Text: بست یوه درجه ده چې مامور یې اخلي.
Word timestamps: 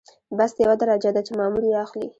بست 0.39 0.55
یوه 0.65 0.75
درجه 0.81 1.09
ده 1.15 1.21
چې 1.27 1.31
مامور 1.39 1.63
یې 1.69 1.75
اخلي. 1.85 2.07